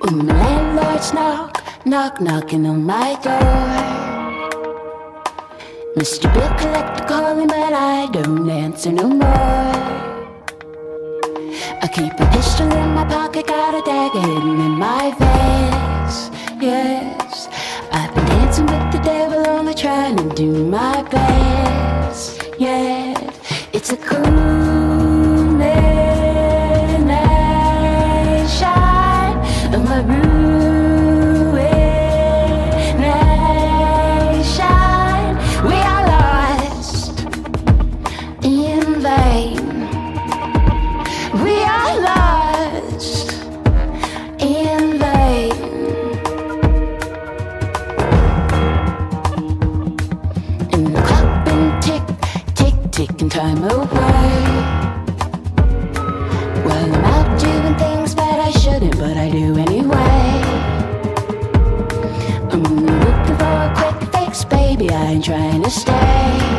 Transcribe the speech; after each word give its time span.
When 0.00 0.26
the 0.26 0.32
landlords 0.32 1.12
knock, 1.12 1.64
knock, 1.84 2.20
knocking 2.20 2.66
on 2.66 2.84
my 2.84 3.18
door. 3.20 3.68
Mr. 5.96 6.32
Bill 6.32 6.54
Collector 6.56 7.04
calling, 7.04 7.48
but 7.48 7.72
I 7.72 8.08
don't 8.12 8.48
answer 8.48 8.92
no 8.92 9.08
more. 9.08 9.68
I 11.82 11.88
keep 11.92 12.12
a 12.12 12.26
pistol 12.30 12.70
in 12.72 12.90
my 12.94 13.04
pocket, 13.06 13.48
got 13.48 13.74
a 13.74 13.82
dagger 13.84 14.20
hidden 14.20 14.60
in 14.60 14.72
my 14.78 15.10
vest. 15.18 16.32
Yes, 16.60 17.48
I've 17.90 18.14
been 18.14 18.24
dancing 18.26 18.66
with 18.66 18.92
the 18.92 19.00
devil, 19.00 19.48
only 19.48 19.74
trying 19.74 20.16
to 20.16 20.28
do 20.36 20.64
my 20.64 21.02
best. 21.10 22.40
Yeah, 22.56 23.32
it's 23.72 23.90
a 23.90 23.96
cool 23.96 24.77
time 53.38 53.62
away. 53.62 54.30
Well, 56.66 56.92
I'm 56.92 57.04
out 57.04 57.38
doing 57.38 57.76
things 57.76 58.16
that 58.16 58.40
I 58.40 58.50
shouldn't, 58.50 58.98
but 58.98 59.16
I 59.16 59.30
do 59.30 59.56
anyway. 59.56 60.42
I'm 62.50 62.64
looking 62.64 63.36
for 63.40 63.56
a 63.68 63.72
quick 63.76 64.12
fix, 64.12 64.44
baby. 64.44 64.90
I 64.90 65.12
ain't 65.12 65.24
trying 65.24 65.62
to 65.62 65.70
stay. 65.70 66.57